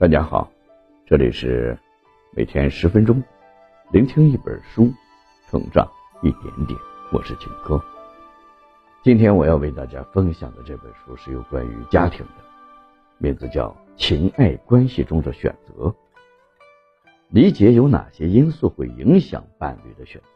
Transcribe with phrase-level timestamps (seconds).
[0.00, 0.48] 大家好，
[1.04, 1.76] 这里是
[2.30, 3.20] 每天十分钟，
[3.90, 4.92] 聆听一本书，
[5.50, 5.90] 成长
[6.22, 6.78] 一点点。
[7.10, 7.82] 我是景哥。
[9.02, 12.44] 今天我要为大家分享的这本书是有关于家庭的，
[13.18, 15.86] 名字叫《情爱关系中的选择》。
[17.30, 20.28] 理解有哪些因素会影响伴侣的选择，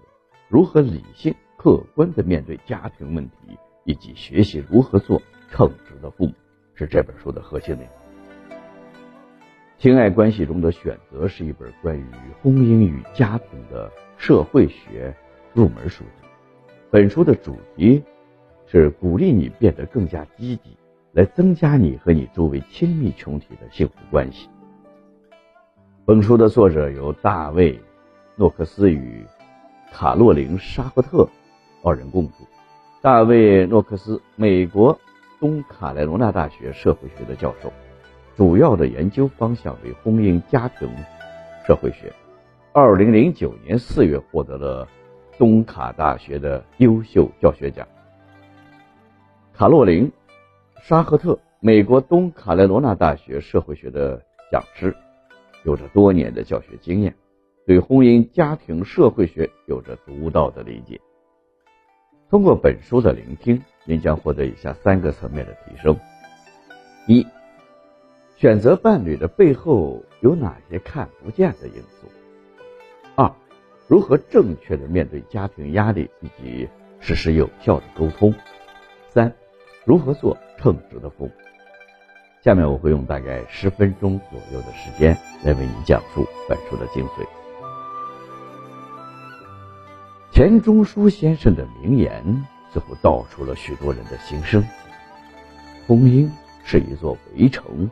[0.48, 5.22] 如何理性客观的面对家庭问题，以及学习如何做
[5.52, 6.34] 称职的父母，
[6.74, 8.01] 是这本书的核心内容。
[9.82, 12.07] 情爱关系中的选择是一本关于
[12.41, 15.13] 婚姻与家庭的社会学
[15.53, 16.29] 入门书籍。
[16.89, 18.00] 本书的主题
[18.64, 20.77] 是鼓励你变得更加积极，
[21.11, 24.49] 来增加你和你周围亲密群体的幸福关系。
[26.05, 27.77] 本书的作者由大卫·
[28.36, 29.27] 诺克斯与
[29.91, 31.29] 卡洛琳·沙赫特
[31.83, 32.34] 二人共著。
[33.00, 34.97] 大卫·诺克斯，美国
[35.41, 37.72] 东卡莱罗纳大学社会学的教授。
[38.34, 40.89] 主要的研究方向为婚姻家庭
[41.66, 42.12] 社会学。
[42.72, 44.89] 二零零九年四月获得了
[45.36, 47.86] 东卡大学的优秀教学奖。
[49.52, 50.11] 卡洛琳·
[50.83, 54.96] 沙赫特，美国东卡莱罗纳大学社会学的讲师，
[55.64, 57.14] 有着多年的教学经验，
[57.67, 60.98] 对婚姻家庭社会学有着独到的理解。
[62.30, 65.94] 通过本书的聆听，您将获得以下三个层面的提升：
[67.06, 67.27] 一。
[68.42, 72.08] 选择伴侣的背后有哪些看不见的因素？
[73.14, 73.30] 二，
[73.86, 76.68] 如何正确的面对家庭压力以及
[76.98, 78.34] 实施有效的沟通？
[79.10, 79.32] 三，
[79.84, 81.32] 如何做称职的父母？
[82.42, 87.24] 下面我会用大概十分钟左右的时间来为你讲述本书的精髓。
[90.32, 94.64] 钱钟书先生的名言似乎道出了许多人的心声：
[95.86, 96.28] 婚姻
[96.64, 97.88] 是一座围城。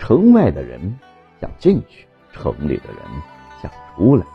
[0.00, 0.98] 城外的人
[1.40, 2.96] 想进去，城里的人
[3.62, 4.26] 想出来。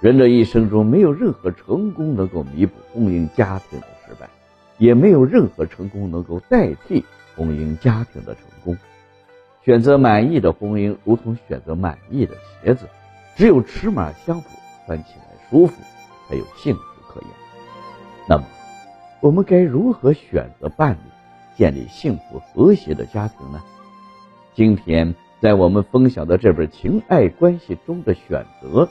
[0.00, 4.30] 人的一生中，没有任何成功能够弥补婚姻家庭的失败，
[4.78, 7.04] 也没有任何成功能够代替
[7.36, 8.78] 婚姻家庭的成功。
[9.64, 12.86] 选择满意的婚姻，如同选择满意的鞋子，
[13.36, 14.48] 只有尺码相符，
[14.86, 15.74] 穿起来舒服，
[16.28, 17.30] 才有幸福可言。
[18.28, 18.44] 那么，
[19.20, 21.10] 我们该如何选择伴侣，
[21.56, 23.60] 建立幸福和谐的家庭呢？
[24.52, 28.84] 今天，在我们分享的这本《情爱关系中的选择》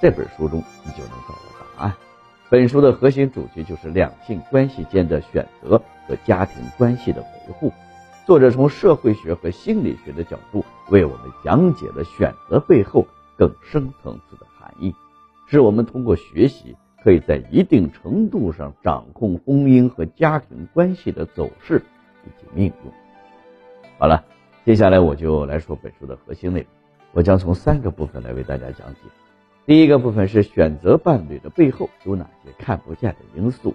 [0.00, 1.94] 这本书中，你就能找到答案。
[2.48, 7.70] 本书的核心主题就是两性关系间的选择和家庭关系的维护。
[8.24, 14.94] 作者从社会学和心理学的角度为我们讲解了选择背后更深层次的含义，
[15.46, 16.74] 使我们通过学习，
[17.04, 21.82] 可以在一定程度上掌控婚姻和家庭关系的走势
[22.24, 22.90] 以及命运。
[23.98, 24.24] 好了。
[24.66, 26.68] 接下来我就来说本书的核心内容，
[27.12, 29.00] 我将从三个部分来为大家讲解。
[29.64, 33.70] 第一个部分是选择伴侣的背后有哪些看不见的因素；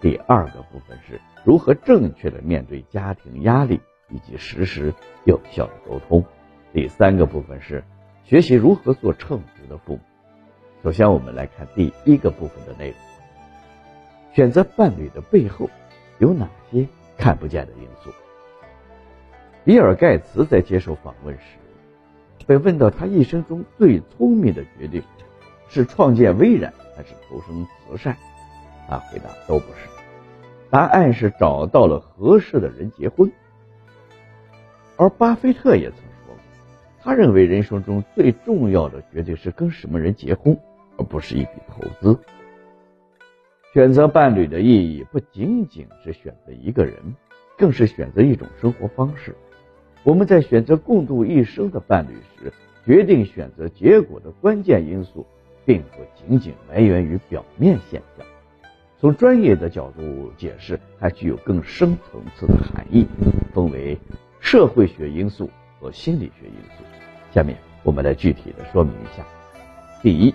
[0.00, 4.94] 第二个部分是如何正确的面对家庭压力以及实施
[5.24, 6.22] 有效的沟通；
[6.72, 7.82] 第三个部分是
[8.22, 10.00] 学习如何做称职的父母。
[10.84, 12.96] 首先，我们来看第一个部分的内容：
[14.34, 15.68] 选择伴侣的背后
[16.20, 18.12] 有哪些看不见的因素？
[19.68, 21.42] 比尔·盖茨在接受访问时，
[22.46, 25.02] 被问到他一生中最聪明的决定
[25.68, 28.16] 是创建微软还是投身慈善，
[28.88, 29.86] 他回答都不是，
[30.70, 33.30] 答案是找到了合适的人结婚。
[34.96, 36.36] 而巴菲特也曾说过，
[37.02, 40.58] 他认为人生中最重要的决定是跟什么人结婚，
[40.96, 42.18] 而不是一笔投资。
[43.74, 47.14] 选择伴侣的意义不仅仅是选择一个人，
[47.58, 49.36] 更是选择一种生活方式。
[50.08, 52.50] 我们在选择共度一生的伴侣时，
[52.82, 55.26] 决定选择结果的关键因素，
[55.66, 58.26] 并不仅仅来源于表面现象。
[58.98, 63.06] 从专业的角度解释，还具有更深层次的含义，
[63.52, 63.98] 分为
[64.40, 66.84] 社会学因素和心理学因素。
[67.30, 69.22] 下面我们来具体的说明一下。
[70.00, 70.34] 第一，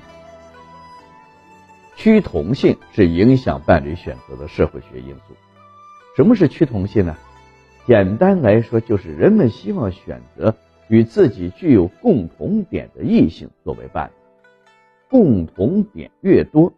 [1.96, 5.34] 趋同性是影响伴侣选择的社会学因素。
[6.16, 7.18] 什么是趋同性呢？
[7.86, 10.56] 简单来说，就是人们希望选择
[10.88, 14.14] 与自己具有共同点的异性作为伴侣。
[15.10, 16.72] 共同点越多，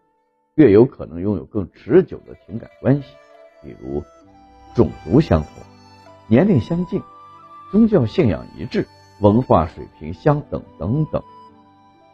[0.56, 3.16] 越有可能拥有更持久的情感关系。
[3.62, 4.04] 比如，
[4.74, 5.52] 种族相同、
[6.28, 7.02] 年龄相近、
[7.72, 8.88] 宗教信仰一致、
[9.22, 11.24] 文化水平相等等等，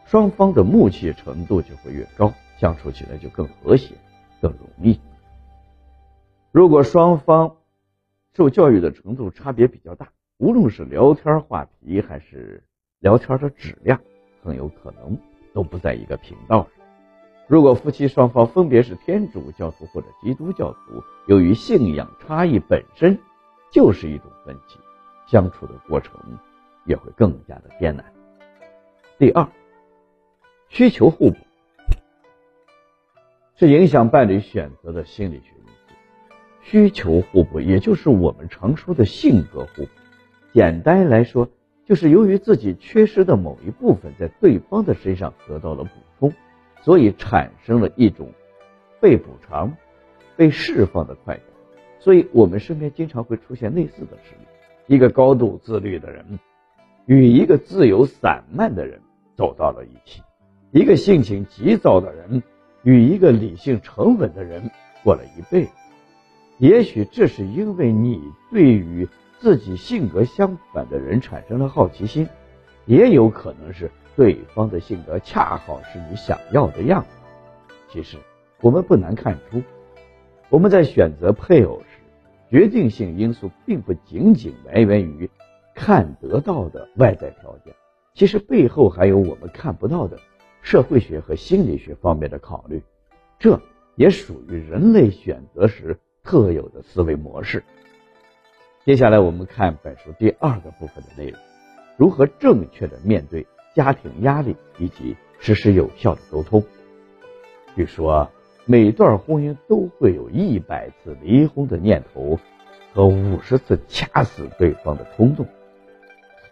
[0.04, 3.94] 双方的默契程度就会越高，相处起来就更和谐、
[4.40, 5.00] 更容易。
[6.52, 7.56] 如果双方，
[8.34, 10.08] 受教育的程度差别比较大，
[10.38, 12.64] 无论是聊天话题还是
[12.98, 14.00] 聊天的质量
[14.42, 15.18] 很有可能
[15.52, 16.72] 都不在一个频道上。
[17.46, 23.18] 如果夫妻双方分别是天主教徒或者基督教徒，由于信仰差异本身
[23.70, 24.78] 就是一种分歧，
[25.26, 26.18] 相处的过程
[26.86, 28.04] 也会更加的艰难。
[29.18, 29.46] 第二，
[30.68, 31.36] 需求互补
[33.56, 35.61] 是影响伴侣选择的心理学。
[36.62, 39.88] 需求互补，也就是我们常说的性格互补。
[40.54, 41.48] 简单来说，
[41.86, 46.32] 就是由于自己缺失的某一部分在对方的身上得到了补充，
[46.82, 48.30] 所以产生了一种
[49.00, 49.72] 被补偿、
[50.36, 51.44] 被释放的快感。
[51.98, 56.38] 所以我们身边经常会出现类似的事例：一个高度自律的人
[57.06, 59.00] 与一个自由散漫的人
[59.36, 60.22] 走到了一起；
[60.70, 62.42] 一个性情急躁的人
[62.82, 64.70] 与一个理性沉稳的人
[65.02, 65.72] 过了一辈子。
[66.62, 68.22] 也许这是因为你
[68.52, 69.08] 对于
[69.40, 72.28] 自己性格相反的人产生了好奇心，
[72.86, 77.08] 也有可能是对方的性格恰好是你想要的样子。
[77.88, 78.16] 其实，
[78.60, 79.60] 我们不难看出，
[80.50, 81.98] 我们在选择配偶时，
[82.48, 85.28] 决定性因素并不仅仅来源于
[85.74, 87.74] 看得到的外在条件，
[88.14, 90.16] 其实背后还有我们看不到的
[90.60, 92.80] 社会学和心理学方面的考虑。
[93.40, 93.60] 这
[93.96, 97.64] 也属于人类选择时特有的思维模式。
[98.84, 101.40] 接下来我们看本书第二个部分的内容：
[101.96, 106.64] 如何正确的面对家庭压力以及实施有效的沟通。
[107.74, 108.30] 据说
[108.64, 112.38] 每段婚姻都会有一百次离婚的念头
[112.92, 115.46] 和五十次掐死对方的冲动。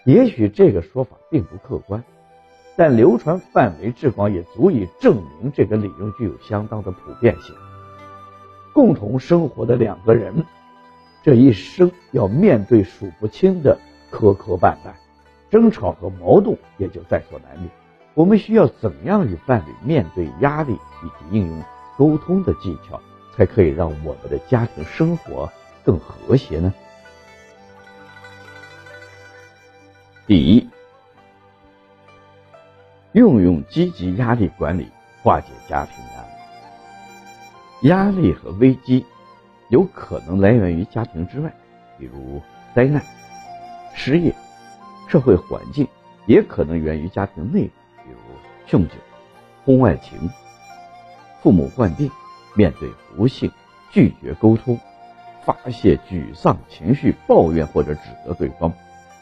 [0.04, 2.02] 也许这个说法并不客观，
[2.76, 7.54] 但流传范围之广也足以证明这个理论具有相当的普遍性。
[8.80, 10.46] 共同生活的两个人。
[11.22, 13.78] 这一生要面对数不清的
[14.10, 14.94] 磕磕绊绊，
[15.50, 17.70] 争吵和矛盾也就在所难免。
[18.14, 21.62] 我们需要怎样与伴侣面对压力，以及应用
[21.98, 22.98] 沟通的技巧，
[23.36, 25.52] 才可以让我们的家庭生活
[25.84, 26.72] 更和谐呢？
[30.26, 30.70] 第一，
[33.12, 34.88] 运用积极压力管理
[35.22, 36.29] 化解家庭压力，
[37.82, 39.04] 压力和危机。
[39.68, 41.54] 有可能来源于家庭之外，
[41.98, 42.42] 比如
[42.74, 43.02] 灾难、
[43.94, 44.34] 失业、
[45.08, 45.86] 社会环境；
[46.26, 47.72] 也可能源于家庭内部，
[48.04, 48.94] 比如酗酒、
[49.64, 50.28] 婚外情、
[51.40, 52.10] 父母患病。
[52.56, 53.48] 面对不幸，
[53.92, 54.76] 拒绝沟通，
[55.44, 58.72] 发泄沮丧情绪，抱怨或者指责对方，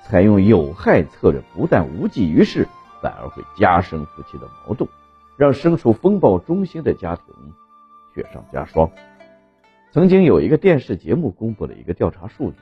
[0.03, 2.67] 采用有害策略，不但无济于事，
[3.03, 4.89] 反而会加深夫妻的矛盾，
[5.37, 7.35] 让身处风暴中心的家庭
[8.19, 8.91] 雪上加霜。
[9.93, 12.59] 曾经有一个电视节目公布了一个调查数据，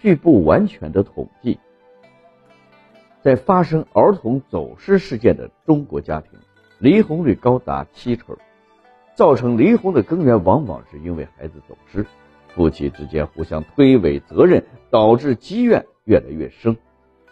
[0.00, 1.58] 据不完全的统计，
[3.22, 6.38] 在发生儿童走失事件的中国家庭，
[6.78, 8.36] 离婚率高达七成。
[9.14, 12.06] 造成离婚的根源往往是因为孩子走失，
[12.54, 16.76] 夫妻之间互相推诿责任，导致积怨越来越深。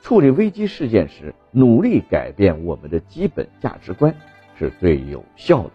[0.02, 4.14] 处理危机事件时，努力改变我们的基本价值观
[4.58, 5.70] 是最有效的。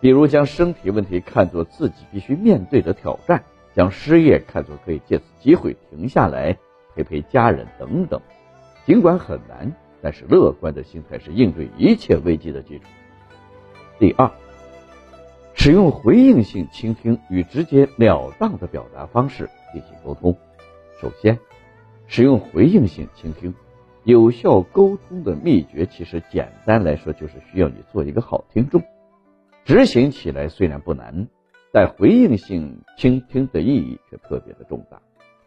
[0.00, 6.56] 比如将身体问题看作自己必须面对的挑战，将失业看作可以借此机会停下来
[6.94, 8.20] 陪陪家人等等。
[8.86, 12.84] 尽管很难，但是乐观的心态是应对一切危机的基础。
[13.98, 14.30] 第二，
[15.54, 20.36] 使用回应性倾听与直截了当的表达方式进行沟通。
[21.00, 21.38] 首先，
[22.06, 23.52] 使用回应性倾听，
[24.04, 28.80] 有效沟通的秘诀其实简单来说就是需要你做一个好听众。
[29.68, 31.28] 执行起来虽然不难，
[31.70, 34.98] 但回应性倾听的意义却特别的重大。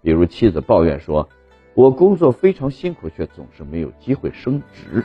[0.03, 1.27] 比如妻子抱怨说
[1.73, 5.03] ：“我工作非常辛苦，却总是没有机会升职。”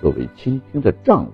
[0.00, 1.32] 作为倾听的丈夫，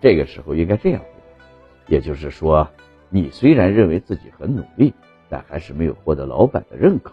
[0.00, 1.44] 这个时候应该这样回答：
[1.88, 2.70] 也就是说，
[3.10, 4.94] 你虽然认为自己很努力，
[5.28, 7.12] 但还是没有获得老板的认可。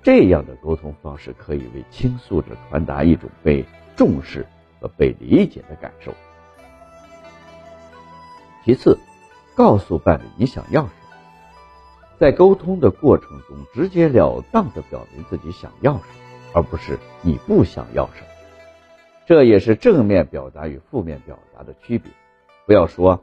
[0.00, 3.64] 这样的沟通方式可以为倾诉者传达一种被
[3.96, 4.46] 重视
[4.78, 6.14] 和被理解的感受。
[8.64, 8.98] 其次，
[9.54, 10.92] 告诉伴侣你想要什么，
[12.18, 16.04] 在沟通的过程中直截了当地表明自己想要什么，
[16.54, 18.26] 而不是你不想要什么。
[19.26, 22.10] 这也是正面表达与负面表达的区别。
[22.66, 23.22] 不要说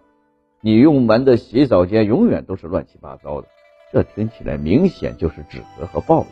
[0.62, 3.48] 你用完的洗澡间永远都是乱七八糟的，
[3.92, 6.27] 这听起来明显就是指责和抱怨。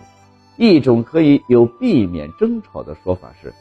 [0.58, 3.54] 一种可以有避免争吵的说法是：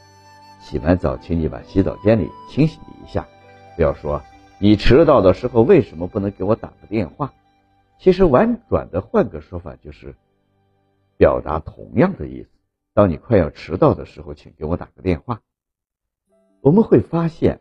[0.61, 3.27] 洗完澡，请你把洗澡间里清洗一下。
[3.75, 4.21] 不要说。
[4.63, 7.33] 你迟到的时候为什么不能给我打个电话？
[7.99, 10.15] 其实婉转的换个说法就是，
[11.17, 12.49] 表达同样的意思。
[12.93, 15.41] 当你快要迟到的时候，请给我打个电话。
[16.61, 17.59] 我们会发现，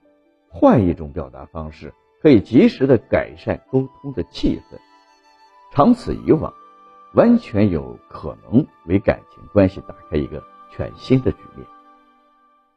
[0.49, 4.79] 换一种表达方式可以及时的改善沟通的气氛。
[5.73, 6.55] 长此以往，
[7.15, 10.41] 完全有可能为感情关系打开一个
[10.71, 11.67] 全新的局面。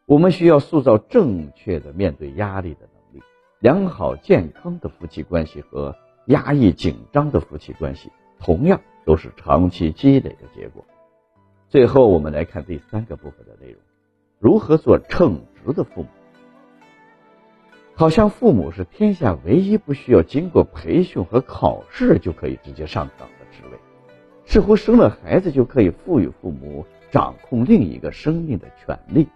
[0.08, 2.90] 我们需要塑造正确的面对压力的。
[3.60, 5.96] 良好健康的夫妻关系和
[6.26, 10.84] 压抑紧张的夫妻关系，同样都是长期积累的结果。
[11.70, 13.82] 最后，我们来看第三个部分的内容：
[14.40, 16.08] 如何做称职的父母。
[17.96, 23.80] 好像父母是天下唯一不需要经过培训和考试就可以直接上岗的职位，
[24.46, 29.28] 似乎生了孩子就可以赋予父母掌控另一个生命的权利。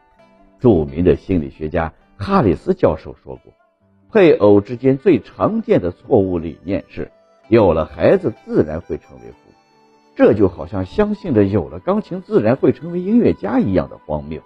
[0.60, 3.54] 著名的心理学家哈里斯教授说过，
[4.12, 7.12] 配偶之间最常见的错误理念是，
[7.48, 9.56] 有了孩子自然会成为父母，
[10.16, 14.42] 这就好像相信着有了钢琴自然会成为音乐家一样的荒谬。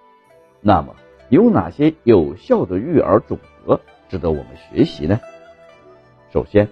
[0.59, 0.95] 那么，
[1.29, 3.79] 有哪些有效的育儿准则？
[4.09, 5.19] 值得我们学习呢。
[6.31, 6.67] 首先，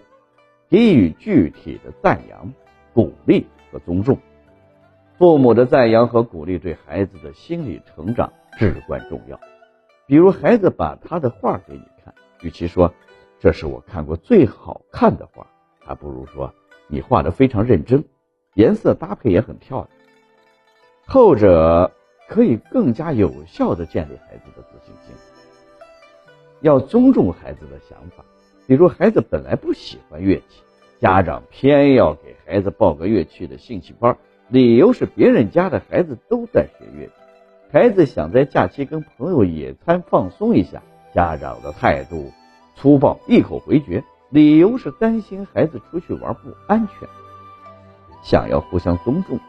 [0.70, 2.54] 给予具体的赞扬、
[2.94, 4.18] 鼓励和尊重。
[5.18, 9.40] 父母的赞扬和鼓励对孩子的心理成长至关重要。
[10.08, 11.84] 比如，孩子把他的画给你，
[12.42, 12.94] 与其说
[13.40, 15.48] 这是我看过最好看的画，
[15.80, 16.54] 还不如说
[16.88, 18.04] 你画的非常认真，
[18.56, 19.90] 颜色搭配也很漂亮。
[21.06, 21.92] 后者
[22.28, 25.14] 可以更加有效的建立孩子的自信心。
[26.62, 28.24] 要尊重孩子的想法，
[28.68, 30.62] 比如孩子本来不喜欢乐器，
[31.00, 34.16] 家长偏要给孩子报个乐器的兴趣班，
[34.48, 37.14] 理由是别人家的孩子都在学乐器。
[37.72, 40.84] 孩子想在假期跟朋友野餐放松一下，
[41.14, 42.32] 家长的态度
[42.76, 47.08] 粗暴，一口回绝，理由是担心孩子出去玩不安全。
[48.24, 49.40] 想要互相尊重，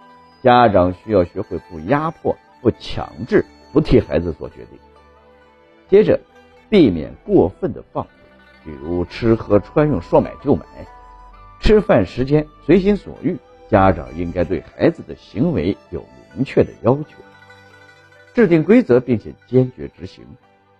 [0.43, 4.79] 家长需要学会不压迫、不强制、不替孩子做决定。
[5.89, 6.21] 接着。
[6.71, 8.13] 避免过分的放纵，
[8.65, 10.65] 比如吃喝穿用说买就买，
[11.61, 13.37] 吃饭时间随心所欲。
[13.69, 16.03] 家长应该对孩子的行为有
[16.35, 17.19] 明确的要求，
[18.33, 20.25] 制定规则并且坚决执行。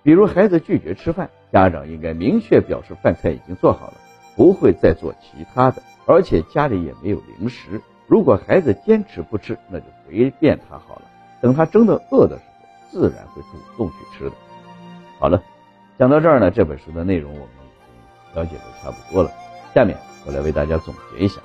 [0.03, 3.95] 比如孩子拒绝吃饭，家长应该明确表示饭菜已经做好了，
[4.37, 7.81] 不会再做其他的，而且家里也没有零食。
[8.07, 11.03] 如果孩子坚持不吃，那就随便他好了。
[11.41, 14.37] 等他真的饿的时候，自然会主动去吃的。
[15.19, 15.43] 好了。
[15.99, 19.31] 讲到这儿呢，这本书的内容我们已经了解的差不多了。
[19.73, 21.41] 下面我来为大家总结一下。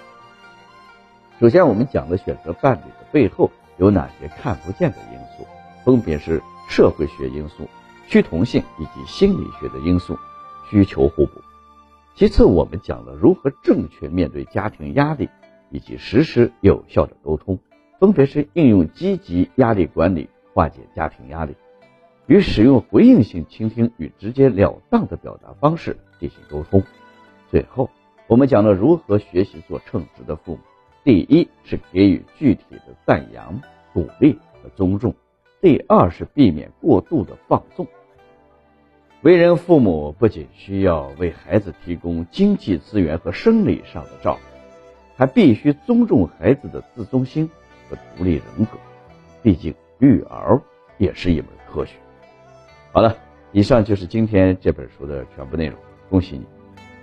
[1.40, 5.46] 首先，我们讲的选择伴侣的背后有哪些看不见的因素，
[5.84, 7.68] 分别是社会学因素、
[8.08, 10.18] 趋同性以及心理学的因素，
[10.70, 11.42] 需求互补。
[12.16, 15.30] 其次，我们讲了如何正确面对家庭压力，
[15.70, 17.60] 以及实施有效的沟通，
[18.00, 21.56] 分别是应用积极压力管理化解家庭压力。
[22.28, 26.82] 与使用回应性倾听与直截了当的表达方式进行沟通。
[27.50, 27.90] 最后，
[28.28, 30.60] 我们讲了如何学习做称职的父母。
[31.04, 33.62] 第一是给予具体的赞扬、
[33.94, 35.12] 鼓励和尊重；
[35.62, 37.88] 第二是避免过度的放纵。
[39.24, 44.40] 为人父母不仅需要为孩子提供经济资源和生理上的照顾，
[45.18, 47.50] 还必须尊重孩子的自尊心
[47.90, 48.78] 和独立人格。
[49.42, 50.62] 毕竟，育儿
[51.00, 51.94] 也是一门科学。
[52.92, 53.18] 好了，
[53.52, 55.76] 以上就是今天这本书的全部内容。
[56.10, 56.46] 恭喜你，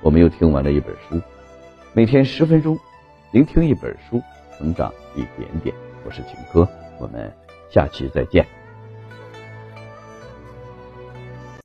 [0.00, 1.20] 我们又听完了一本书。
[1.92, 2.78] 每天十分钟，
[3.32, 4.22] 聆听一本书，
[4.56, 5.74] 成长一点点。
[6.06, 6.68] 我是秦哥，
[7.00, 7.32] 我们
[7.70, 8.46] 下期再见。